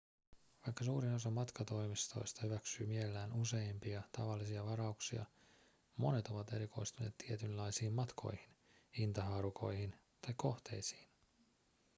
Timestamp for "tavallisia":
4.17-4.65